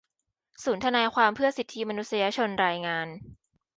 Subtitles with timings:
[0.63, 3.07] ศูนย์ทนายความเพื่อสิทธิมนุษยชน รายงาน